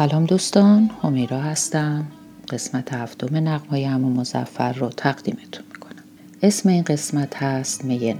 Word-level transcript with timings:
سلام 0.00 0.24
دوستان 0.26 0.90
همیرا 1.02 1.40
هستم. 1.40 2.06
قسمت 2.50 2.94
هفتم 2.94 3.48
نقمای 3.48 3.84
امو 3.84 4.10
مزفر 4.20 4.72
رو 4.72 4.88
تقدیمتون 4.88 5.64
می‌کنم. 5.74 6.04
اسم 6.42 6.68
این 6.68 6.82
قسمت 6.82 7.42
هست 7.42 7.84
می 7.84 8.16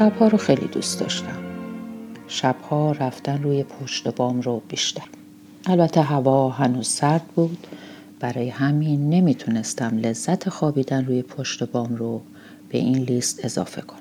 شبها 0.00 0.28
رو 0.28 0.38
خیلی 0.38 0.66
دوست 0.66 1.00
داشتم. 1.00 1.38
شبها 2.28 2.92
رفتن 2.92 3.42
روی 3.42 3.62
پشت 3.62 4.08
بام 4.08 4.40
رو 4.40 4.62
بیشتر. 4.68 5.04
البته 5.66 6.02
هوا 6.02 6.50
هنوز 6.50 6.88
سرد 6.88 7.22
بود. 7.22 7.66
برای 8.20 8.48
همین 8.48 9.10
نمی‌تونستم 9.10 9.98
لذت 9.98 10.48
خوابیدن 10.48 11.04
روی 11.04 11.22
پشت 11.22 11.64
بام 11.64 11.96
رو 11.96 12.20
به 12.68 12.78
این 12.78 12.98
لیست 12.98 13.44
اضافه 13.44 13.80
کنم. 13.80 13.98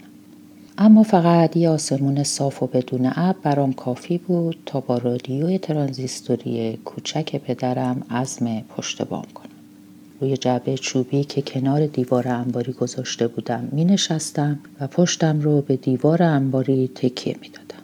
اما 0.77 1.03
فقط 1.03 1.57
یه 1.57 1.69
آسمون 1.69 2.23
صاف 2.23 2.63
و 2.63 2.67
بدون 2.67 3.11
اب 3.15 3.35
برام 3.43 3.73
کافی 3.73 4.17
بود 4.17 4.57
تا 4.65 4.79
با 4.79 4.97
رادیوی 4.97 5.57
ترانزیستوری 5.57 6.79
کوچک 6.85 7.35
پدرم 7.35 8.03
عزم 8.09 8.61
پشت 8.61 9.01
بام 9.01 9.25
کنم. 9.33 9.48
روی 10.21 10.37
جعبه 10.37 10.77
چوبی 10.77 11.23
که 11.23 11.41
کنار 11.41 11.87
دیوار 11.87 12.27
انباری 12.27 12.73
گذاشته 12.73 13.27
بودم 13.27 13.69
می 13.71 13.85
نشستم 13.85 14.59
و 14.79 14.87
پشتم 14.87 15.39
رو 15.41 15.61
به 15.61 15.75
دیوار 15.75 16.23
انباری 16.23 16.87
تکیه 16.95 17.35
می 17.41 17.49
دادم. 17.49 17.83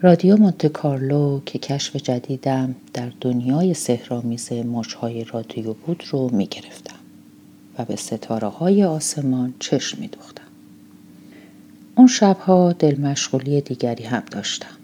رادیو 0.00 0.36
مونت 0.36 0.66
کارلو 0.66 1.40
که 1.46 1.58
کشف 1.58 1.96
جدیدم 1.96 2.74
در 2.92 3.12
دنیای 3.20 3.74
سهرامیز 3.74 4.52
موجهای 4.52 5.24
رادیو 5.24 5.72
بود 5.72 6.04
رو 6.10 6.30
می 6.32 6.46
گرفتم 6.46 6.96
و 7.78 7.84
به 7.84 7.96
ستاره 7.96 8.48
های 8.48 8.84
آسمان 8.84 9.54
چشم 9.58 10.00
می 10.00 10.08
دوختم. 10.08 10.42
اون 11.96 12.06
شبها 12.06 12.72
دل 12.72 13.00
مشغولی 13.00 13.60
دیگری 13.60 14.04
هم 14.04 14.22
داشتم. 14.30 14.76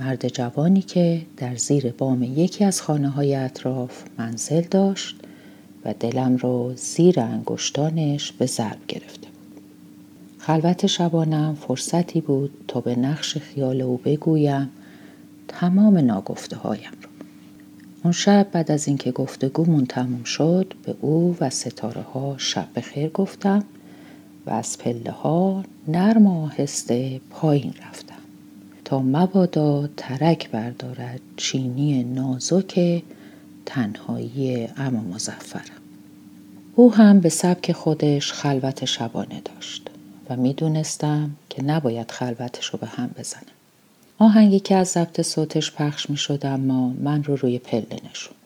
مرد 0.00 0.28
جوانی 0.28 0.82
که 0.82 1.22
در 1.36 1.56
زیر 1.56 1.92
بام 1.92 2.22
یکی 2.22 2.64
از 2.64 2.82
خانه 2.82 3.08
های 3.08 3.34
اطراف 3.34 4.02
منزل 4.18 4.60
داشت 4.60 5.19
و 5.84 5.94
دلم 6.00 6.36
رو 6.36 6.72
زیر 6.76 7.20
انگشتانش 7.20 8.32
به 8.32 8.46
ضرب 8.46 8.78
گرفته. 8.88 9.28
خلوت 10.38 10.86
شبانم 10.86 11.54
فرصتی 11.54 12.20
بود 12.20 12.50
تا 12.68 12.80
به 12.80 12.96
نقش 12.96 13.38
خیال 13.38 13.80
او 13.80 13.96
بگویم 13.96 14.70
تمام 15.48 15.98
ناگفته 15.98 16.56
هایم 16.56 16.92
رو. 17.02 17.08
اون 18.04 18.12
شب 18.12 18.46
بعد 18.52 18.70
از 18.70 18.88
اینکه 18.88 19.12
گفتگومون 19.12 19.86
تموم 19.86 20.24
شد 20.24 20.74
به 20.82 20.94
او 21.00 21.36
و 21.40 21.50
ستاره 21.50 22.02
ها 22.02 22.34
شب 22.38 22.80
خیر 22.82 23.10
گفتم 23.10 23.64
و 24.46 24.50
از 24.50 24.78
پله 24.78 25.10
ها 25.10 25.64
نرم 25.88 26.26
و 26.26 26.44
آهسته 26.44 27.20
پایین 27.30 27.74
رفتم 27.88 28.14
تا 28.84 29.02
مبادا 29.02 29.88
ترک 29.96 30.50
بردارد 30.50 31.20
چینی 31.36 32.04
نازک 32.04 33.02
تنهایی 33.66 34.68
اما 34.76 35.00
مزفرم 35.00 35.80
او 36.74 36.94
هم 36.94 37.20
به 37.20 37.28
سبک 37.28 37.72
خودش 37.72 38.32
خلوت 38.32 38.84
شبانه 38.84 39.40
داشت 39.40 39.90
و 40.30 40.36
می‌دونستم 40.36 41.30
که 41.50 41.62
نباید 41.62 42.10
خلوتش 42.10 42.66
رو 42.66 42.78
به 42.78 42.86
هم 42.86 43.10
بزنم 43.18 43.42
آهنگی 44.18 44.60
که 44.60 44.76
از 44.76 44.88
ضبط 44.88 45.20
صوتش 45.20 45.72
پخش 45.72 46.10
می 46.10 46.16
شد 46.16 46.46
اما 46.46 46.88
من 46.88 47.24
رو 47.24 47.36
روی 47.36 47.58
پله 47.58 48.00
نشوند. 48.10 48.36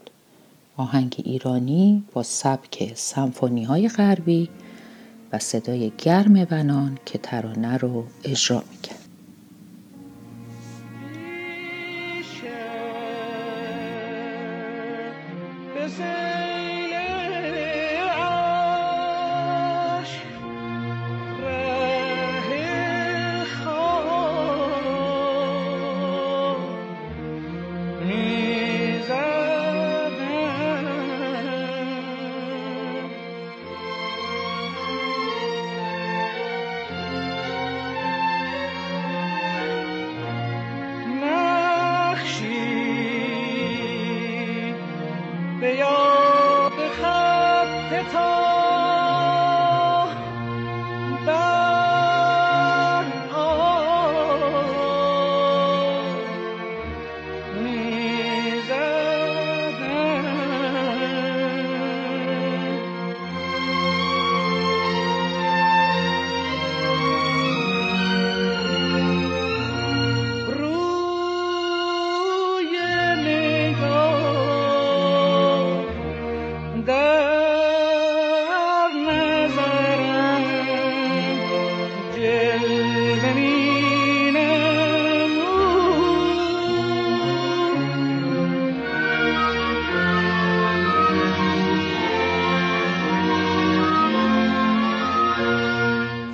آهنگ 0.77 1.17
ایرانی 1.25 2.05
با 2.13 2.23
سبک 2.23 2.93
سمفونی 2.95 3.65
های 3.65 3.89
غربی 3.89 4.49
و 5.33 5.39
صدای 5.39 5.93
گرم 5.99 6.45
بنان 6.45 6.99
که 7.07 7.19
ترانه 7.19 7.77
رو 7.77 8.05
اجرا 8.25 8.63
می 8.71 8.79
کرد. 8.83 8.94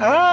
Ah! 0.03 0.30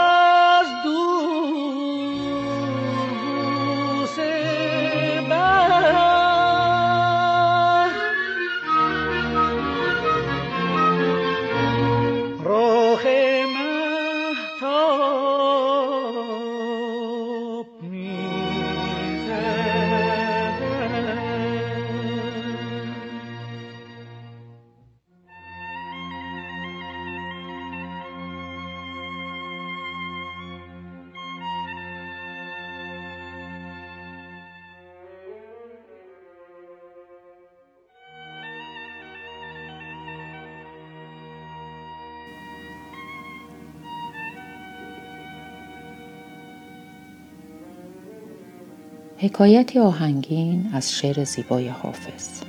حکایتی 49.19 49.79
آهنگین 49.79 50.69
از 50.73 50.91
شعر 50.91 51.23
زیبای 51.23 51.67
حافظ. 51.67 52.41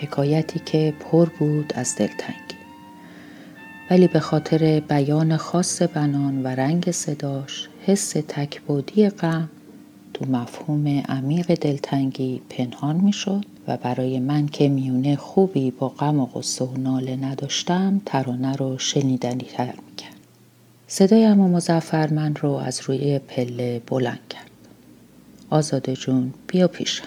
حکایتی 0.00 0.60
که 0.66 0.94
پر 1.00 1.28
بود 1.28 1.72
از 1.76 1.96
دلتنگی 1.96 2.56
ولی 3.90 4.06
به 4.06 4.20
خاطر 4.20 4.80
بیان 4.80 5.36
خاص 5.36 5.82
بنان 5.82 6.42
و 6.42 6.46
رنگ 6.46 6.90
صداش 6.90 7.68
حس 7.86 8.10
تکبودی 8.10 9.08
غم 9.08 9.48
تو 10.14 10.24
مفهوم 10.24 10.88
عمیق 11.08 11.54
دلتنگی 11.54 12.42
پنهان 12.50 12.96
می‌شد 12.96 13.44
و 13.68 13.76
برای 13.76 14.20
من 14.20 14.46
که 14.46 14.68
میونه 14.68 15.16
خوبی 15.16 15.70
با 15.70 15.88
غم 15.88 16.20
و 16.20 16.26
غصه 16.26 16.64
و 16.64 16.76
ناله 16.78 17.16
نداشتم 17.16 18.00
ترانه 18.06 18.56
رو 18.56 18.78
شنیدنی 18.78 19.46
تر 19.56 19.74
می‌کرد. 19.90 20.16
صدای 20.86 21.24
اما 21.24 21.48
مزفر 21.48 22.12
من 22.12 22.34
رو 22.34 22.50
از 22.50 22.80
روی 22.80 23.18
پله 23.18 23.82
بلند 23.86 24.20
کرد. 24.30 24.51
آزاده 25.52 25.96
جون 25.96 26.34
بیا 26.46 26.68
پیشم 26.68 27.04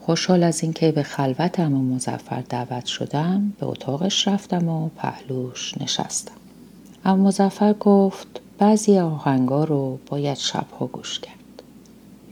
خوشحال 0.00 0.42
از 0.42 0.62
اینکه 0.62 0.92
به 0.92 1.02
خلوت 1.02 1.60
اما 1.60 1.94
مزفر 1.94 2.40
دعوت 2.48 2.86
شدم 2.86 3.52
به 3.60 3.66
اتاقش 3.66 4.28
رفتم 4.28 4.68
و 4.68 4.88
پهلوش 4.88 5.78
نشستم. 5.80 6.34
اما 7.04 7.28
مزفر 7.28 7.72
گفت 7.72 8.26
بعضی 8.58 8.98
آهنگا 8.98 9.64
رو 9.64 9.98
باید 10.06 10.36
شبها 10.36 10.86
گوش 10.86 11.20
کرد. 11.20 11.62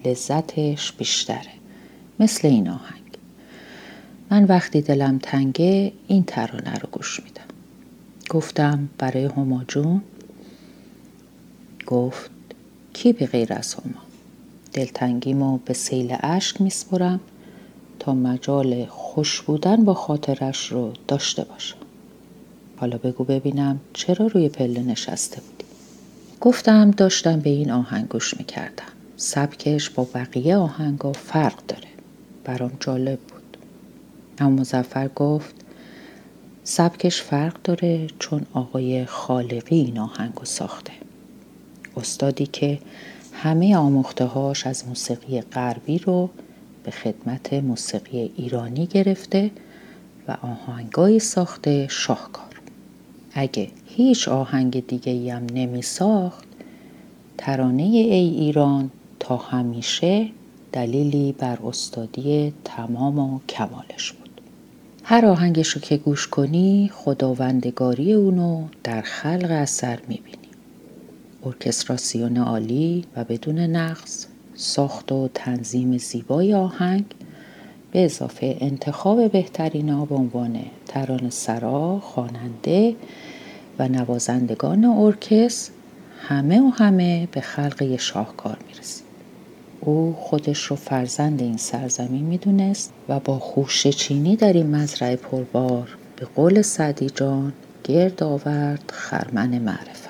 لذتش 0.04 0.92
بیشتره 0.92 1.52
مثل 2.20 2.48
این 2.48 2.68
آهنگ. 2.68 3.02
من 4.30 4.44
وقتی 4.44 4.80
دلم 4.80 5.18
تنگه 5.18 5.92
این 6.08 6.24
ترانه 6.24 6.74
رو 6.74 6.88
گوش 6.92 7.20
میدم. 7.20 7.54
گفتم 8.30 8.88
برای 8.98 9.24
هما 9.24 9.64
جون 9.68 10.02
گفت 11.86 12.30
کی 12.92 13.12
به 13.12 13.26
غیر 13.26 13.52
از 13.52 13.74
هما؟ 13.74 14.03
دلتنگیمو 14.74 15.58
به 15.58 15.74
سیل 15.74 16.16
اشک 16.20 16.60
میسپرم 16.60 17.20
تا 17.98 18.14
مجال 18.14 18.86
خوش 18.86 19.40
بودن 19.42 19.84
با 19.84 19.94
خاطرش 19.94 20.72
رو 20.72 20.92
داشته 21.08 21.44
باشم. 21.44 21.76
حالا 22.76 22.98
بگو 22.98 23.24
ببینم 23.24 23.80
چرا 23.92 24.26
روی 24.26 24.48
پله 24.48 24.82
نشسته 24.82 25.40
بودی. 25.40 25.64
گفتم 26.40 26.90
داشتم 26.90 27.40
به 27.40 27.50
این 27.50 27.70
آهنگ 27.70 28.08
گوش 28.08 28.36
می‌کردم. 28.36 28.84
سبکش 29.16 29.90
با 29.90 30.08
بقیه 30.14 30.56
آهنگا 30.56 31.12
فرق 31.12 31.66
داره. 31.68 31.88
برام 32.44 32.72
جالب 32.80 33.18
بود. 33.18 33.56
اما 34.38 34.50
مزفر 34.50 35.08
گفت 35.08 35.54
سبکش 36.64 37.22
فرق 37.22 37.56
داره 37.64 38.06
چون 38.18 38.46
آقای 38.52 39.04
خالقی 39.06 39.76
این 39.76 39.98
آهنگو 39.98 40.44
ساخته. 40.44 40.92
استادی 41.96 42.46
که 42.46 42.78
همه 43.44 43.76
آموخته 43.76 44.24
هاش 44.24 44.66
از 44.66 44.88
موسیقی 44.88 45.40
غربی 45.40 45.98
رو 45.98 46.30
به 46.84 46.90
خدمت 46.90 47.52
موسیقی 47.52 48.32
ایرانی 48.36 48.86
گرفته 48.86 49.50
و 50.28 50.36
آهنگایی 50.42 51.18
ساخته 51.18 51.86
شاهکار. 51.90 52.60
اگه 53.34 53.68
هیچ 53.86 54.28
آهنگ 54.28 54.86
دیگه 54.86 55.34
هم 55.34 55.46
نمی 55.54 55.82
ساخت 55.82 56.44
ترانه 57.38 57.82
ای 57.82 58.14
ایران 58.14 58.90
تا 59.20 59.36
همیشه 59.36 60.28
دلیلی 60.72 61.32
بر 61.32 61.58
استادی 61.66 62.52
تمام 62.64 63.18
و 63.18 63.40
کمالش 63.48 64.12
بود. 64.12 64.40
هر 65.02 65.26
آهنگش 65.26 65.68
رو 65.68 65.80
که 65.80 65.96
گوش 65.96 66.28
کنی 66.28 66.90
خداوندگاری 66.94 68.12
اونو 68.12 68.64
در 68.84 69.00
خلق 69.00 69.50
اثر 69.50 69.98
می‌بینی. 70.08 70.43
ارکستراسیون 71.46 72.36
عالی 72.36 73.04
و 73.16 73.24
بدون 73.24 73.58
نقص 73.58 74.26
ساخت 74.54 75.12
و 75.12 75.28
تنظیم 75.34 75.98
زیبای 75.98 76.54
آهنگ 76.54 77.04
به 77.92 78.04
اضافه 78.04 78.56
انتخاب 78.60 79.32
بهترین 79.32 79.88
ها 79.88 80.04
به 80.04 80.14
عنوان 80.14 80.58
تران 80.86 81.30
سرا، 81.30 82.00
خواننده 82.00 82.94
و 83.78 83.88
نوازندگان 83.88 84.84
ارکست 84.84 85.72
همه 86.28 86.60
و 86.60 86.68
همه 86.68 87.28
به 87.32 87.40
خلق 87.40 87.96
شاهکار 87.96 88.58
می‌رسید. 88.68 89.04
او 89.80 90.16
خودش 90.18 90.62
رو 90.62 90.76
فرزند 90.76 91.42
این 91.42 91.56
سرزمین 91.56 92.24
می‌دونست 92.24 92.92
و 93.08 93.20
با 93.20 93.38
خوش 93.38 93.86
چینی 93.86 94.36
در 94.36 94.52
این 94.52 94.76
مزرعه 94.76 95.16
پربار 95.16 95.96
به 96.16 96.26
قول 96.36 96.62
سعدی 96.62 97.10
جان 97.10 97.52
گرد 97.84 98.22
آورد 98.22 98.92
خرمن 98.92 99.58
معرفت 99.58 100.03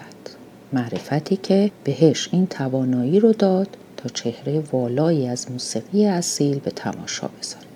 معرفتی 0.75 1.37
که 1.37 1.71
بهش 1.85 2.29
این 2.33 2.47
توانایی 2.47 3.21
رو 3.21 3.33
داد 3.33 3.69
تا 3.97 4.09
چهره 4.09 4.63
والایی 4.73 5.27
از 5.27 5.51
موسیقی 5.51 6.07
اصیل 6.07 6.59
به 6.59 6.71
تماشا 6.71 7.29
بذاره. 7.41 7.67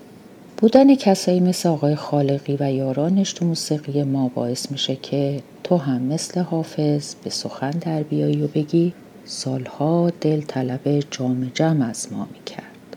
بودن 0.57 0.95
کسایی 0.95 1.41
مثل 1.41 1.69
آقای 1.69 1.95
خالقی 1.95 2.57
و 2.61 2.73
یارانش 2.73 3.33
تو 3.33 3.45
موسیقی 3.45 4.03
ما 4.03 4.29
باعث 4.29 4.71
میشه 4.71 4.97
که 4.97 5.43
تو 5.65 5.77
هم 5.77 6.03
مثل 6.03 6.41
حافظ 6.41 7.15
به 7.25 7.31
سخن 7.31 7.71
در 7.71 8.03
بیایی 8.03 8.43
و 8.43 8.47
بگی 8.47 8.93
سالها 9.25 10.13
دل 10.21 10.41
طلب 10.41 11.01
جام 11.11 11.51
جمع 11.55 11.89
از 11.89 12.13
ما 12.13 12.29
می‌کرد. 12.33 12.97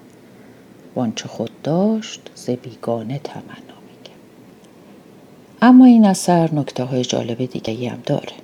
وانچه 0.96 1.28
خود 1.28 1.52
داشت 1.64 2.22
ز 2.36 2.50
بیگانه 2.50 3.20
تمنا 3.24 3.78
می‌کرد. 3.88 4.20
اما 5.62 5.86
این 5.86 6.06
اثر 6.06 6.50
نکته 6.54 6.84
های 6.84 7.04
جالب 7.04 7.46
دیگه 7.46 7.90
هم 7.90 8.00
داره. 8.06 8.41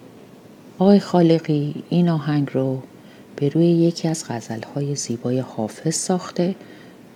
آقای 0.79 0.99
خالقی 0.99 1.83
این 1.89 2.09
آهنگ 2.09 2.49
رو 2.53 2.81
به 3.35 3.49
روی 3.49 3.65
یکی 3.65 4.07
از 4.07 4.25
غزلهای 4.29 4.95
زیبای 4.95 5.39
حافظ 5.39 5.95
ساخته 5.95 6.55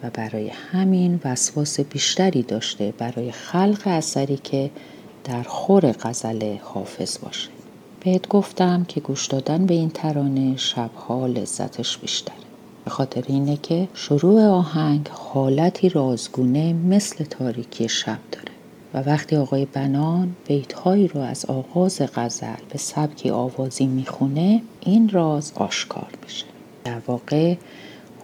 و 0.04 0.10
برای 0.10 0.50
همین 0.50 1.20
وسواس 1.26 1.80
بیشتری 1.80 2.44
داشته 2.44 2.94
برای 2.98 3.32
خلق 3.32 3.82
اثری 3.86 4.38
که 4.38 4.72
در 5.24 5.44
خور 5.44 5.92
غزل 5.92 6.56
حافظ 6.62 7.18
باشه. 7.20 7.50
بهت 8.00 8.28
گفتم 8.28 8.84
که 8.84 9.00
گوش 9.00 9.28
دادن 9.28 9.66
به 9.66 9.74
این 9.74 9.90
ترانه 9.90 10.58
شبها 10.58 11.28
لذتش 11.28 11.98
بیشتره. 11.98 12.36
به 12.86 12.92
خاطر 12.92 13.24
اینه 13.28 13.58
که 13.58 13.88
شروع 13.94 14.46
آهنگ 14.46 15.08
حالتی 15.08 15.90
رازگونه 15.90 16.74
مثل 16.74 17.24
تاریکی 17.24 17.90
شب 17.90 18.20
داره. 18.32 18.51
و 18.94 18.98
وقتی 18.98 19.36
آقای 19.36 19.66
بنان 19.66 20.36
بیتهایی 20.48 21.08
رو 21.08 21.22
از 21.22 21.46
آغاز 21.46 22.02
غزل 22.16 22.62
به 22.70 22.78
سبکی 22.78 23.30
آوازی 23.30 23.86
می‌خونه 23.86 24.62
این 24.80 25.10
راز 25.10 25.52
آشکار 25.56 26.10
میشه. 26.24 26.46
در 26.84 27.02
واقع 27.08 27.56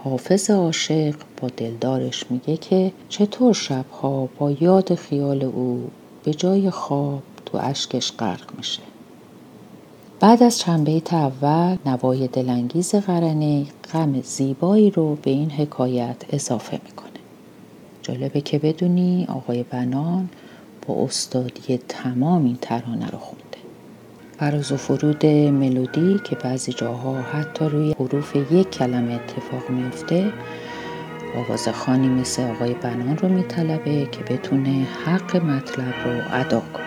حافظ 0.03 0.49
عاشق 0.49 1.15
با 1.41 1.47
دلدارش 1.57 2.25
میگه 2.29 2.57
که 2.57 2.91
چطور 3.09 3.53
شبها 3.53 4.29
با 4.39 4.51
یاد 4.51 4.95
خیال 4.95 5.43
او 5.43 5.89
به 6.23 6.33
جای 6.33 6.69
خواب 6.69 7.23
تو 7.45 7.57
اشکش 7.61 8.11
غرق 8.11 8.57
میشه. 8.57 8.81
بعد 10.19 10.43
از 10.43 10.59
چند 10.59 10.83
بیت 10.83 11.13
اول 11.13 11.77
نوای 11.85 12.27
دلانگیز 12.27 12.95
قرنه 12.95 13.65
غم 13.93 14.21
زیبایی 14.21 14.91
رو 14.91 15.15
به 15.15 15.31
این 15.31 15.51
حکایت 15.51 16.15
اضافه 16.29 16.79
می‌کنه. 16.85 17.07
جالبه 18.01 18.41
که 18.41 18.59
بدونی 18.59 19.25
آقای 19.29 19.63
بنان 19.63 20.29
با 20.87 21.03
استادی 21.03 21.77
تمام 21.77 22.45
این 22.45 22.57
ترانه 22.61 23.07
رو 23.07 23.17
خونده. 23.17 23.43
فراز 24.39 24.71
و 24.71 24.77
فرود 24.77 25.25
ملودی 25.25 26.19
که 26.23 26.35
بعضی 26.35 26.73
جاها 26.73 27.21
حتی 27.21 27.65
روی 27.65 27.95
حروف 27.99 28.35
یک 28.35 28.69
کلمه 28.69 29.13
اتفاق 29.13 29.69
میفته 29.69 30.33
آواز 31.35 31.69
خانی 31.69 32.07
مثل 32.07 32.43
آقای 32.43 32.73
بنان 32.73 33.17
رو 33.17 33.29
میطلبه 33.29 34.05
که 34.05 34.23
بتونه 34.23 34.87
حق 35.05 35.35
مطلب 35.35 35.93
رو 36.05 36.21
ادا 36.31 36.59
کنه. 36.59 36.86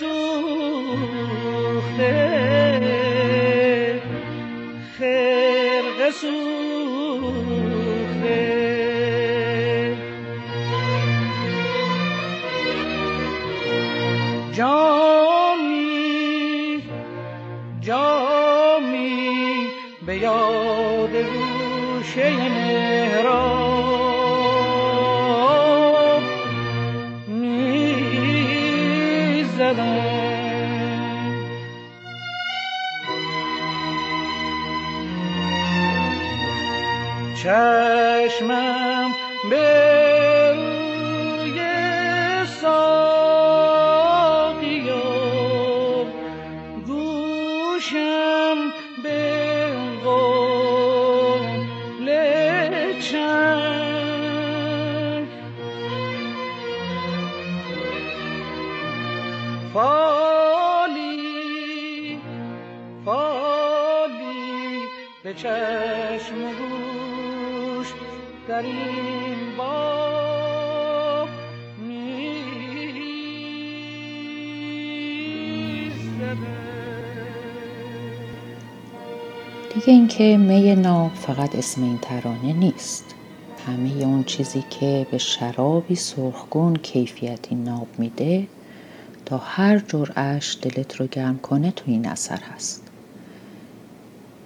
جامی 0.00 0.48
چشمم 37.48 39.10
به 39.50 39.68
روی 40.52 41.58
ساقیا 42.60 43.72
گوشم 46.86 48.58
به 49.02 49.72
قول 50.04 52.08
چنگ. 53.00 53.98
فالی 59.74 61.18
فالی 63.04 64.78
به 65.22 65.34
چشم 65.34 66.38
این 68.58 69.56
با 69.58 70.08
دیگه 79.74 79.92
اینکه 79.92 80.36
می 80.36 80.74
ناب 80.74 81.14
فقط 81.14 81.56
اسم 81.56 81.82
این 81.82 81.98
ترانه 81.98 82.52
نیست. 82.52 83.04
همه 83.66 84.04
اون 84.04 84.24
چیزی 84.24 84.64
که 84.70 85.06
به 85.10 85.18
شرابی 85.18 85.94
سرخگون 85.94 86.76
کیفیتی 86.76 87.54
ناب 87.54 87.86
میده 87.98 88.46
تا 89.26 89.38
هر 89.38 89.78
جرعش 89.78 90.58
دلت 90.62 90.96
رو 90.96 91.06
گرم 91.06 91.38
کنه 91.38 91.70
تو 91.70 91.84
این 91.86 92.08
اثر 92.08 92.40
هست. 92.54 92.82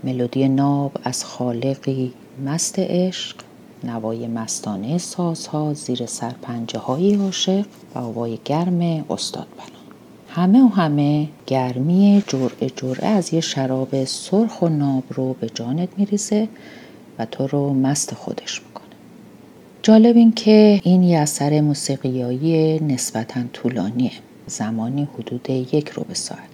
ملودی 0.04 0.49
ناب 0.49 0.92
از 1.04 1.25
خالقی 1.25 2.12
مست 2.45 2.78
عشق 2.78 3.37
نوای 3.84 4.26
مستانه 4.26 4.98
سازها 4.98 5.74
زیر 5.74 6.06
سرپنجه 6.06 6.78
های 6.78 7.14
عاشق 7.14 7.66
و 7.94 7.98
آوای 7.98 8.38
گرم 8.44 9.04
استاد 9.10 9.46
بنا. 9.56 9.82
همه 10.28 10.64
و 10.64 10.68
همه 10.68 11.28
گرمی 11.46 12.22
جرعه 12.26 12.70
جرعه 12.76 13.08
از 13.08 13.34
یه 13.34 13.40
شراب 13.40 14.04
سرخ 14.04 14.62
و 14.62 14.68
ناب 14.68 15.04
رو 15.10 15.32
به 15.32 15.48
جانت 15.54 15.88
میریزه 15.96 16.48
و 17.18 17.26
تو 17.26 17.46
رو 17.46 17.72
مست 17.72 18.14
خودش 18.14 18.62
می‌کنه. 18.62 18.84
جالب 19.82 20.16
این 20.16 20.32
که 20.32 20.80
این 20.84 21.02
یه 21.02 21.18
اثر 21.18 21.60
موسیقیایی 21.60 22.80
نسبتا 22.80 23.40
طولانیه. 23.52 24.12
زمانی 24.46 25.08
حدود 25.14 25.50
یک 25.50 25.88
رو 25.88 26.04
به 26.08 26.14
ساعت. 26.14 26.51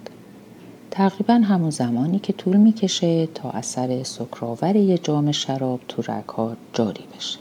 تقریبا 0.99 1.35
همون 1.35 1.71
زمانی 1.71 2.19
که 2.19 2.33
طول 2.33 2.57
می‌کشه 2.57 3.27
تا 3.27 3.51
اثر 3.51 4.03
سکراور 4.03 4.77
یه 4.77 4.99
جام 4.99 5.33
شراب 5.33 5.81
تو 5.89 6.03
رگها 6.03 6.57
جاری 6.73 7.05
بشه. 7.17 7.39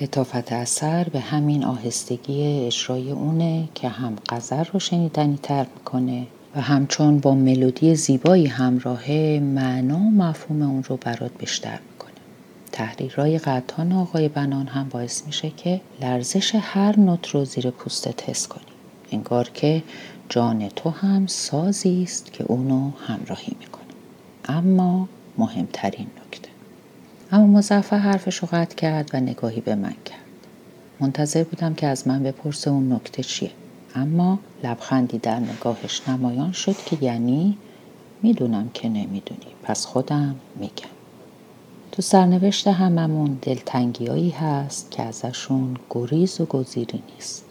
لطافت 0.00 0.52
اثر 0.52 1.04
به 1.04 1.20
همین 1.20 1.64
آهستگی 1.64 2.66
اجرای 2.66 3.10
اونه 3.10 3.68
که 3.74 3.88
هم 3.88 4.16
غزل 4.28 4.64
رو 4.72 4.80
شنیدنی 4.80 5.38
تر 5.42 5.66
می‌کنه 5.76 6.26
و 6.56 6.60
همچون 6.60 7.18
با 7.18 7.34
ملودی 7.34 7.94
زیبایی 7.94 8.46
همراهه 8.46 9.40
معنا 9.42 9.98
و 9.98 10.10
مفهوم 10.10 10.62
اون 10.62 10.82
رو 10.82 10.96
برات 10.96 11.30
بیشتر 11.38 11.78
می‌کنه. 11.90 12.12
تحریرهای 12.72 13.38
قطان 13.38 13.92
آقای 13.92 14.28
بنان 14.28 14.66
هم 14.66 14.88
باعث 14.88 15.26
میشه 15.26 15.50
که 15.50 15.80
لرزش 16.02 16.54
هر 16.54 17.00
نوت 17.00 17.28
رو 17.28 17.44
زیر 17.44 17.70
پوستت 17.70 18.30
حس 18.30 18.48
کنی. 18.48 18.62
انگار 19.12 19.48
که 19.54 19.82
جان 20.32 20.68
تو 20.68 20.90
هم 20.90 21.26
سازی 21.26 22.02
است 22.02 22.32
که 22.32 22.44
اونو 22.44 22.90
همراهی 23.06 23.56
می‌کنه 23.60 23.82
اما 24.44 25.08
مهمترین 25.38 26.06
نکته. 26.26 26.48
اما 27.32 27.46
مزفر 27.46 27.98
حرفش 27.98 28.36
رو 28.36 28.48
قطع 28.52 28.74
کرد 28.74 29.10
و 29.14 29.20
نگاهی 29.20 29.60
به 29.60 29.74
من 29.74 29.94
کرد. 30.04 30.18
منتظر 31.00 31.44
بودم 31.44 31.74
که 31.74 31.86
از 31.86 32.08
من 32.08 32.22
بپرسه 32.22 32.70
اون 32.70 32.92
نکته 32.92 33.22
چیه. 33.22 33.50
اما 33.94 34.38
لبخندی 34.64 35.18
در 35.18 35.40
نگاهش 35.40 36.08
نمایان 36.08 36.52
شد 36.52 36.76
که 36.76 36.98
یعنی 37.00 37.58
می‌دونم 38.22 38.70
که 38.74 38.88
نمی‌دونی. 38.88 39.46
پس 39.62 39.86
خودم 39.86 40.36
میگم. 40.56 40.92
تو 41.92 42.02
سرنوشت 42.02 42.68
هممون 42.68 43.38
دلتنگیایی 43.42 44.30
هست 44.30 44.90
که 44.90 45.02
ازشون 45.02 45.76
گریز 45.90 46.40
و 46.40 46.44
گزیری 46.44 47.02
نیست. 47.14 47.44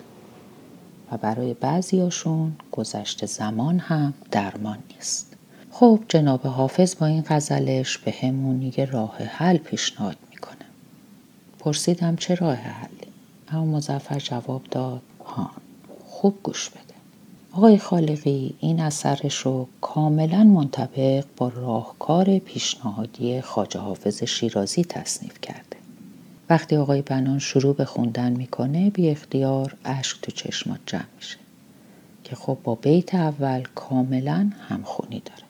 و 1.12 1.18
برای 1.18 1.54
بعضیاشون 1.54 2.52
گذشت 2.72 3.26
زمان 3.26 3.80
هم 3.80 4.14
درمان 4.32 4.78
نیست. 4.96 5.36
خب 5.72 6.00
جناب 6.10 6.48
حافظ 6.48 6.96
با 6.96 7.06
این 7.06 7.24
غزلش 7.28 7.98
به 7.98 8.14
همون 8.24 8.62
یه 8.62 8.86
راه 8.86 9.18
حل 9.18 9.58
پیشنهاد 9.58 10.18
می‌کنه. 10.30 10.66
پرسیدم 11.60 12.16
چه 12.16 12.36
راه 12.36 12.56
حلی 12.56 13.08
اما 13.52 13.66
مزفر 13.66 14.20
جواب 14.20 14.62
داد 14.72 15.02
ها 15.26 15.52
خوب 16.06 16.40
گوش 16.44 16.70
بده. 16.70 16.82
آقای 17.52 17.78
خالقی 17.78 18.56
این 18.60 18.80
اثرش 18.80 19.38
رو 19.38 19.68
کاملا 19.82 20.44
منطبق 20.44 21.26
با 21.38 21.48
راهکار 21.48 22.40
پیشنهادی 22.40 23.42
خاجه 23.42 23.80
حافظ 23.80 24.24
شیرازی 24.24 24.84
تصنیف 24.84 25.42
کرده. 25.42 25.81
وقتی 26.52 26.76
آقای 26.76 27.02
بنان 27.02 27.40
شروع 27.40 27.76
به 27.76 27.86
خوندن 27.86 28.32
می‌کنه 28.32 28.90
بی 28.90 29.10
اختیار 29.10 29.76
اشک 29.86 30.22
تو 30.22 30.32
چشمات 30.32 30.80
جمع 30.86 31.06
میشه 31.16 31.38
که 32.24 32.36
خب 32.36 32.58
با 32.64 32.76
بیت 32.76 33.16
اول 33.16 33.64
کاملا 33.76 34.50
همخونی 34.70 35.22
داره. 35.26 35.44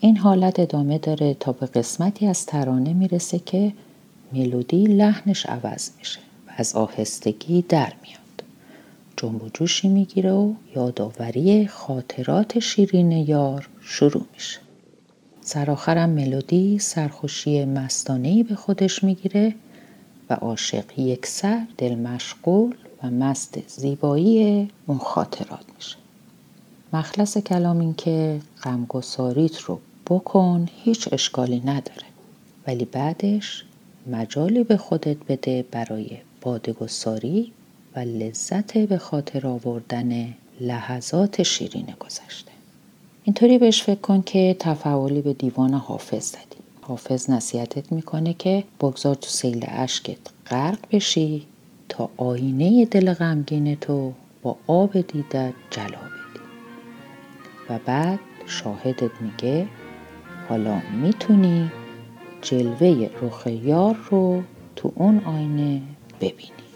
این 0.00 0.16
حالت 0.16 0.60
ادامه 0.60 0.98
داره 0.98 1.34
تا 1.34 1.52
به 1.52 1.66
قسمتی 1.66 2.26
از 2.26 2.46
ترانه 2.46 2.92
می‌رسه 2.92 3.38
که 3.38 3.72
ملودی 4.32 4.84
لحنش 4.84 5.46
عوض 5.46 5.90
میشه 5.98 6.20
و 6.48 6.50
از 6.56 6.74
آهستگی 6.74 7.62
در 7.68 7.92
میاد. 8.02 8.44
جنب 9.16 9.42
و 9.42 9.48
جوشی 9.54 9.88
می‌گیره 9.88 10.32
و 10.32 10.54
یادآوری 10.76 11.66
خاطرات 11.66 12.58
شیرین 12.58 13.12
یار 13.12 13.68
شروع 13.80 14.26
میشه. 14.34 14.58
سرآخرم 15.40 16.10
ملودی 16.10 16.78
سرخوشی 16.78 17.64
مستانهی 17.64 18.42
به 18.42 18.54
خودش 18.54 19.04
می‌گیره 19.04 19.54
عاشق 20.32 20.98
یک 20.98 21.26
سر 21.26 21.66
دل 21.78 21.94
مشغول 21.94 22.74
و 23.02 23.10
مست 23.10 23.68
زیبایی 23.68 24.68
اون 24.86 24.98
خاطرات 24.98 25.64
میشه. 25.76 25.96
مخلص 26.92 27.38
کلام 27.38 27.80
این 27.80 27.94
که 27.94 28.40
غمگساریت 28.62 29.58
رو 29.58 29.80
بکن 30.10 30.68
هیچ 30.82 31.08
اشکالی 31.12 31.60
نداره. 31.60 32.06
ولی 32.66 32.84
بعدش 32.84 33.64
مجالی 34.06 34.64
به 34.64 34.76
خودت 34.76 35.16
بده 35.28 35.64
برای 35.70 36.18
بادگساری 36.40 37.52
و 37.96 37.98
لذت 37.98 38.78
به 38.78 38.98
خاطر 38.98 39.46
آوردن 39.46 40.34
لحظات 40.60 41.42
شیرین 41.42 41.94
گذشته. 42.00 42.52
اینطوری 43.24 43.58
بهش 43.58 43.82
فکر 43.82 44.00
کن 44.00 44.22
که 44.22 44.56
تفعالی 44.58 45.20
به 45.22 45.32
دیوان 45.32 45.74
حافظ 45.74 46.24
زدی. 46.24 46.51
حافظ 46.92 47.30
نصیحتت 47.30 47.92
می‌کنه 47.92 48.34
که 48.34 48.64
بگذار 48.80 49.14
تو 49.14 49.28
سیل 49.28 49.64
اشکت 49.68 50.18
غرق 50.46 50.78
بشی 50.92 51.46
تا 51.88 52.10
آینه 52.16 52.84
دل 52.84 53.14
غمگین 53.14 53.76
تو 53.76 54.12
با 54.42 54.56
آب 54.66 55.00
دیدت 55.00 55.52
جلا 55.70 55.86
بدی. 55.86 56.40
و 57.70 57.78
بعد 57.86 58.20
شاهدت 58.46 59.10
میگه 59.20 59.66
حالا 60.48 60.82
می‌تونی 61.02 61.70
جلوه 62.42 63.10
رخ 63.22 63.46
یار 63.46 63.96
رو 64.10 64.42
تو 64.76 64.92
اون 64.94 65.24
آینه 65.24 65.82
ببینی. 66.20 66.71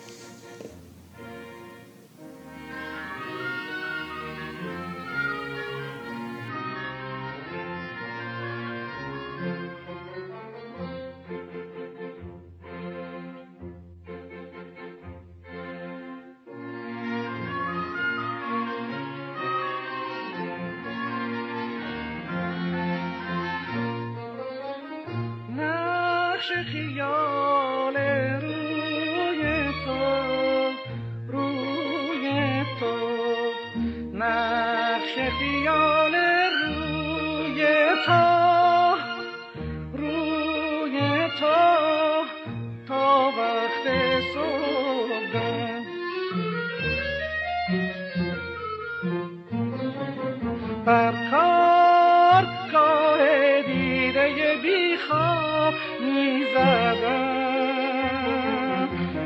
بر 50.87 51.13
کار 51.31 52.45
کار 52.73 53.19
دیده 53.67 54.55
بیخواب 54.63 55.75
می‌زدم. 56.01 57.29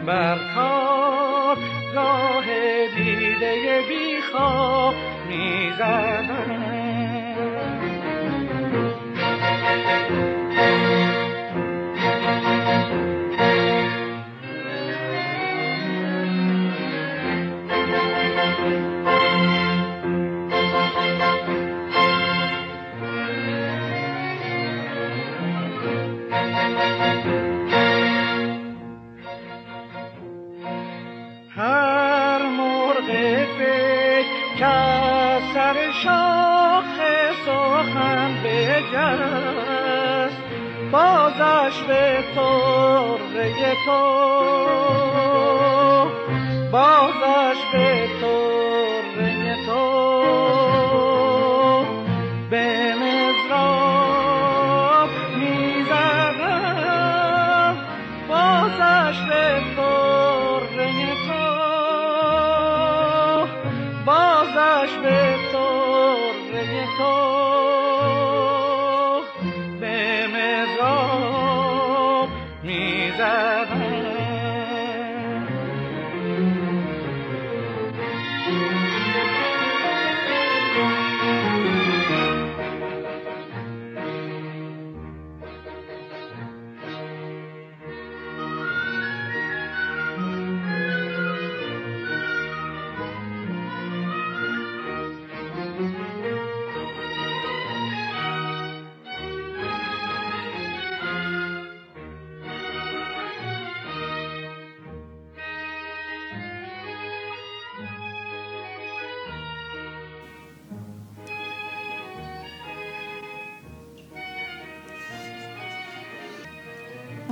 بر 0.07 0.39
کار 0.55 1.57
راه 1.95 2.45
دیده 2.97 3.81
می 5.29 5.73
زدم 5.79 6.30
به 42.35 43.47
طره 43.55 43.75
تو. 43.87 44.01
بازش 46.73 47.59
به 47.73 48.20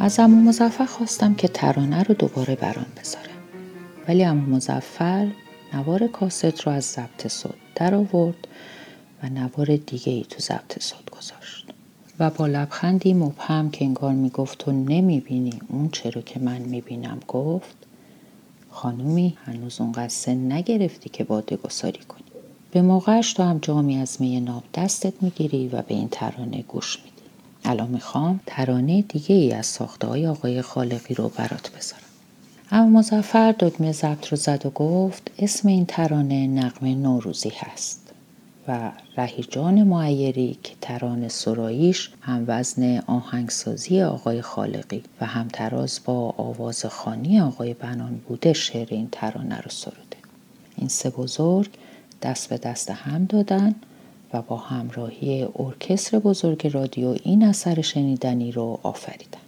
از 0.01 0.21
امو 0.21 0.49
مزفر 0.49 0.85
خواستم 0.85 1.35
که 1.35 1.49
ترانه 1.49 2.03
رو 2.03 2.15
دوباره 2.15 2.55
برام 2.55 2.87
بذاره 3.01 3.31
ولی 4.09 4.25
امو 4.25 4.57
مزفر 4.57 5.29
نوار 5.75 6.07
کاست 6.07 6.61
رو 6.61 6.73
از 6.73 6.85
ضبط 6.85 7.27
صوت 7.27 7.55
در 7.75 7.95
آورد 7.95 8.49
و 9.23 9.29
نوار 9.29 9.77
دیگه 9.77 10.13
ای 10.13 10.25
تو 10.31 10.39
ضبط 10.41 10.83
صوت 10.83 11.11
گذاشت. 11.11 11.67
و 12.19 12.31
با 12.31 12.47
لبخندی 12.47 13.15
مبهم 13.15 13.71
که 13.71 13.85
انگار 13.85 14.13
می‌گفت 14.13 14.59
تو 14.59 14.73
نمی‌بینی 14.73 15.61
اون 15.69 15.89
چرا 15.89 16.23
که 16.23 16.41
من 16.41 16.59
می‌بینم 16.59 17.21
گفت 17.29 17.77
خانومی 18.71 19.37
هنوز 19.45 19.81
اونقدر 19.81 20.09
سن 20.09 20.53
نگرفتی 20.53 21.09
که 21.09 21.25
باده 21.25 21.57
گساری 21.57 22.01
کنی. 22.09 22.25
به 22.71 22.83
موقعش 22.83 23.33
تو 23.33 23.43
هم 23.43 23.59
جامی 23.63 23.99
از 23.99 24.17
می 24.21 24.41
ناب 24.41 24.65
دستت 24.75 25.23
می‌گیری 25.23 25.69
و 25.69 25.83
به 25.83 25.95
این 25.95 26.09
ترانه 26.09 26.63
گوش 26.63 26.99
میدی. 26.99 27.18
الان 27.69 27.89
می‌خوام 27.89 28.41
ترانه 28.47 29.03
دیگه 29.03 29.35
ای 29.35 29.53
از 29.53 29.67
ساخته 29.67 30.07
های 30.07 30.27
آقای 30.27 30.63
خالقی 30.63 31.15
رو 31.15 31.29
برات 31.29 31.71
بذارم. 31.77 32.03
اما 32.71 32.99
مزفر 32.99 33.55
دکمه 33.59 33.93
ضبط 33.93 34.29
رو 34.29 34.37
زد 34.37 34.67
و 34.67 34.71
گفت 34.71 35.31
اسم 35.39 35.69
این 35.69 35.87
ترانه 35.87 36.47
نقمه 36.47 36.95
نوروزی 36.95 37.53
هست 37.57 38.13
و 38.69 38.91
رهیجان 39.17 39.83
معیری 39.83 40.59
که 40.63 40.75
ترانه 40.81 41.29
سراییش 41.29 42.11
هم 42.21 42.45
وزن 42.47 42.99
آهنگسازی 43.07 44.03
آقای 44.03 44.43
خالقی 44.43 45.03
و 45.21 45.27
هم 45.27 45.49
تراز 45.49 46.01
با 46.05 46.35
آواز 46.37 46.87
خانی 46.87 47.41
آقای 47.41 47.75
بنان 47.75 48.21
بوده 48.29 48.53
شعر 48.53 48.89
این 48.91 49.09
ترانه 49.13 49.59
رو 49.59 49.71
سروده. 49.71 50.17
این 50.77 50.89
سه 50.89 51.11
بزرگ 51.11 51.71
دست 52.23 52.49
به 52.49 52.59
دست 52.59 52.91
هم 52.91 53.25
دادن 53.25 53.75
و 54.33 54.43
با 54.43 54.57
همراهی 54.57 55.49
ارکستر 55.57 56.19
بزرگ 56.19 56.67
رادیو 56.67 57.17
این 57.23 57.45
اثر 57.45 57.81
شنیدنی 57.81 58.53
رو 58.53 58.81
آفریدن. 58.83 59.39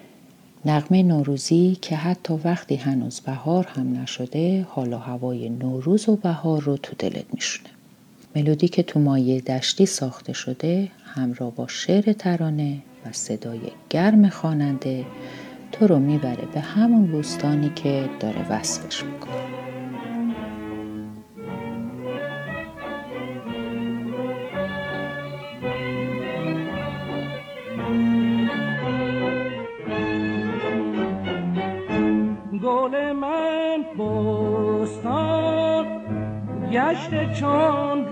نقمه 0.64 1.03
نوروزی 1.03 1.79
که 1.83 1.97
حتی 1.97 2.35
وقتی 2.45 2.75
هنوز 2.77 3.21
بهار 3.21 3.66
هم 3.66 4.03
نشده 4.03 4.66
حالا 4.71 4.99
هوای 4.99 5.49
نوروز 5.49 6.09
و 6.09 6.16
بهار 6.16 6.62
رو 6.62 6.77
تو 6.77 6.95
دلت 6.99 7.25
میشونه. 7.35 7.69
ملودی 8.37 8.69
که 8.69 8.83
تو 8.83 9.01
مایه 9.01 9.40
دشتی 9.40 9.87
ساخته 9.87 10.33
شده 10.33 10.88
همراه 11.05 11.51
با 11.51 11.66
شعر 11.66 12.12
ترانه 12.12 12.79
و 13.07 13.12
صدای 13.12 13.61
گرم 13.90 14.29
خواننده 14.29 15.05
تو 15.73 15.87
رو 15.87 15.99
می‌بره 15.99 16.47
به 16.55 16.61
همون 16.61 17.07
بوستانی 17.07 17.73
که 17.77 18.09
داره 18.21 18.53
وصفش 18.53 19.05
می‌کنه. 19.05 19.69
گشت 36.73 37.33
چون 37.33 38.05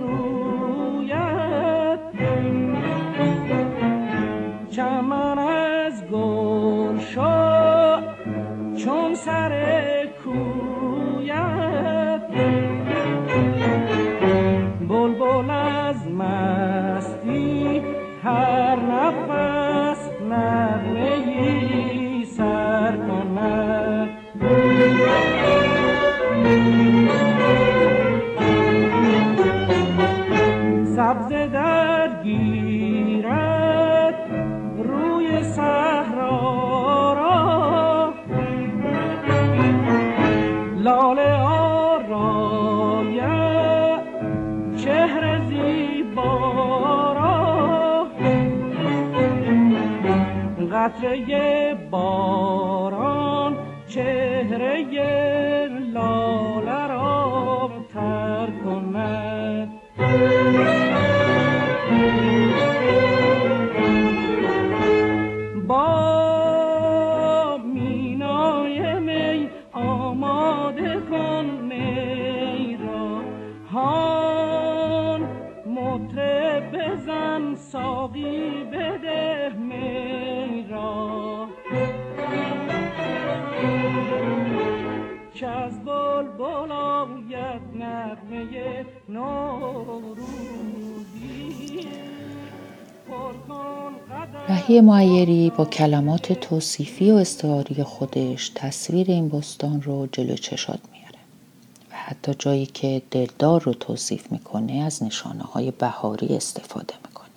قطره 50.88 51.74
باران 51.90 53.56
چهره 53.88 54.84
لاله 55.94 56.77
که 85.38 85.46
از 85.46 85.72
رهی 94.48 94.80
معیری 94.80 95.52
با 95.56 95.64
کلمات 95.64 96.32
توصیفی 96.32 97.10
و 97.10 97.14
استعاری 97.14 97.82
خودش 97.82 98.52
تصویر 98.54 99.10
این 99.10 99.28
بستان 99.28 99.82
رو 99.82 100.08
جلو 100.12 100.34
چشات 100.34 100.80
میاره 100.92 101.18
و 101.90 101.94
حتی 101.94 102.34
جایی 102.38 102.66
که 102.66 103.02
دلدار 103.10 103.62
رو 103.62 103.74
توصیف 103.74 104.32
می‌کنه 104.32 104.72
از 104.72 105.02
نشانه 105.02 105.42
های 105.42 105.70
بهاری 105.70 106.36
استفاده 106.36 106.94
می‌کنه. 107.06 107.28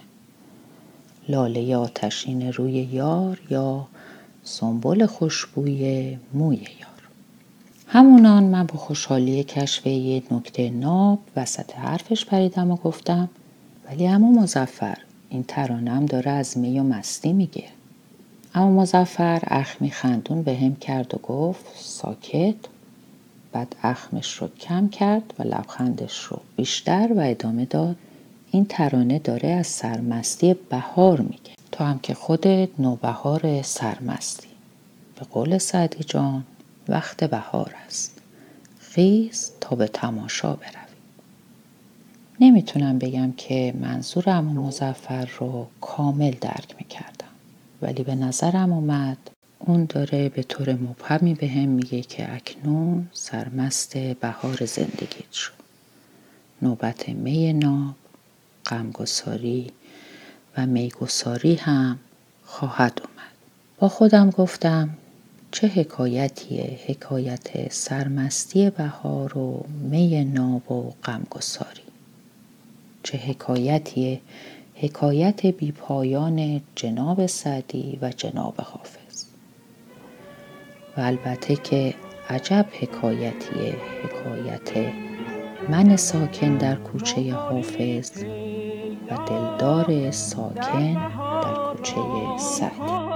لاله 1.30 1.76
آتشین 1.76 2.54
روی 2.54 2.72
یار 2.72 3.42
یا 3.50 3.88
سنبل 4.44 5.06
خوشبوی 5.06 6.18
موی 6.34 6.58
یار. 6.58 6.91
همونان 7.94 8.44
من 8.44 8.66
با 8.66 8.78
خوشحالی 8.78 9.44
کشف 9.44 9.88
یه 9.88 10.24
نکته 10.32 10.70
ناب 10.70 11.20
وسط 11.36 11.76
حرفش 11.76 12.26
پریدم 12.26 12.72
و 12.72 12.76
گفتم 12.76 13.30
ولی 13.88 14.08
اما 14.08 14.32
مزفر 14.32 14.98
این 15.30 15.44
ترانم 15.44 16.06
داره 16.06 16.32
از 16.32 16.58
می 16.58 16.80
و 16.80 16.84
مستی 16.84 17.34
میگه. 17.34 17.64
اما 18.56 18.82
مزفر 18.82 19.42
اخمی 19.48 19.92
خندون 19.92 20.44
به 20.44 20.56
هم 20.56 20.76
کرد 20.76 21.16
و 21.16 21.18
گفت 21.18 21.66
ساکت. 21.76 22.56
بعد 23.52 23.76
اخمش 23.84 24.34
رو 24.34 24.48
کم 24.48 24.90
کرد 24.90 25.34
و 25.40 25.44
لبخندش 25.44 26.24
رو 26.24 26.40
بیشتر 26.56 27.10
و 27.16 27.20
ادامه 27.20 27.66
داد 27.66 27.96
این 28.52 28.66
ترانه 28.66 29.20
داره 29.20 29.50
از 29.50 29.68
سرمستی 29.68 30.54
بهار 30.54 31.22
میگه. 31.22 31.52
تو 31.72 31.84
هم 31.84 32.00
که 32.00 32.14
خودت 32.14 32.70
نوبهار 32.80 33.62
سرمستی. 33.62 34.48
به 35.20 35.26
قول 35.32 35.58
سعدی 35.58 36.04
جان 36.04 36.44
وقت 36.92 37.24
بهار 37.24 37.76
است. 37.88 38.22
خیز 38.80 39.52
تا 39.62 39.76
به 39.76 39.88
تماشا 39.88 40.56
بروی 40.56 40.82
نمی‌تونم 42.40 43.00
بگم 43.00 43.32
که 43.32 43.74
منظور 43.82 44.30
امو 44.30 44.68
مزفر 44.68 45.30
رو 45.40 45.68
کامل 45.82 46.32
درک 46.32 46.76
می‌کردم. 46.78 47.28
ولی 47.82 48.04
به 48.04 48.16
نظرم 48.16 48.74
اومد 48.74 49.18
اون 49.60 49.86
داره 49.86 50.30
به 50.30 50.44
طور 50.44 50.74
مبهمی 50.74 51.34
به 51.34 51.48
هم 51.48 51.70
میگه 51.70 52.02
که 52.02 52.34
اکنون 52.34 53.10
سرمست 53.14 53.98
بهار 53.98 54.66
زندگیت 54.66 55.32
شد. 55.32 55.54
نوبت 56.62 57.10
می 57.10 57.54
ناب 57.54 57.96
غمگساری 58.66 59.72
و 60.58 60.66
میگساری 60.66 61.56
هم 61.56 62.00
خواهد 62.46 63.02
اومد. 63.04 63.32
با 63.80 63.90
خودم 63.90 64.30
گفتم 64.30 64.90
چه 65.52 65.68
حکایتیه 65.68 66.80
حکایت 66.88 67.74
سرمستی 67.74 68.70
بهار 68.70 69.38
و 69.38 69.66
می 69.90 70.26
ناب 70.26 70.72
و 70.72 70.94
غمگساری؟ 71.04 71.82
چه 73.04 73.18
حکایتیه 73.18 74.22
حکایت 74.76 75.46
بیپایان 75.46 76.62
جناب 76.76 77.26
سعدی 77.26 78.00
و 78.02 78.10
جناب 78.10 78.62
حافظ؟ 78.62 79.26
و 80.98 81.02
البته 81.02 81.56
که 81.56 81.94
عجب 82.30 82.66
حکایتیه 82.82 83.76
حکایت 84.04 84.94
من 85.70 85.96
ساکن 85.96 86.58
در 86.58 86.76
کوچه 86.76 87.34
حافظ 87.34 88.12
و 89.10 89.18
دلدار 89.28 90.12
ساکن 90.12 90.94
در 91.44 91.54
کوچه 91.54 91.96
سعدی. 92.38 93.11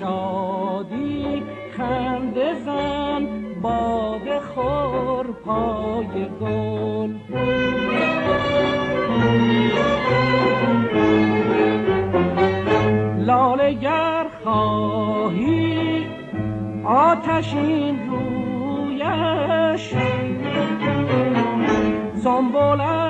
شادی 0.00 1.42
خنده 1.76 2.54
زن 2.64 3.26
باد 3.62 4.38
خور 4.38 5.26
پای 5.44 6.28
گل. 6.40 7.14
لاله 13.18 13.72
گر 13.72 14.26
خواهی 14.44 16.06
آتشین 16.84 17.98
رویش. 18.10 19.94
زنبولر 22.14 23.09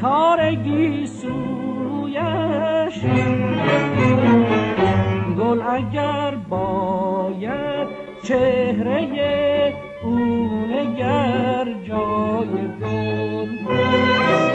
تارگی 0.00 1.06
سویش 1.06 2.98
گل 5.38 5.60
اگر 5.62 6.34
باید 6.48 7.88
چهره 8.22 9.74
او 10.04 10.18
نگر 10.70 11.64
جای 11.88 12.68
گل. 12.80 14.49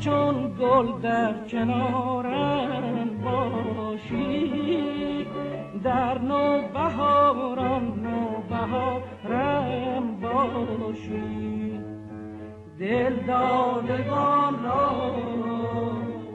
چون 0.00 0.56
گل 0.60 1.00
در 1.02 1.34
کنارم 1.48 3.08
باشی 3.24 4.44
در 5.84 6.18
نو 6.18 6.62
بهاران 6.74 8.00
نو 8.02 8.42
بهارم 8.48 10.20
باشی. 10.20 11.80
دل 12.78 13.16
دادگان 13.26 14.64
را 14.64 15.12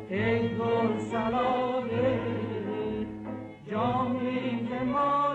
ای 0.10 0.40
گل 0.40 0.98
سلاله 0.98 2.20
جامی 3.72 4.68
که 4.70 4.84
جام 4.86 5.29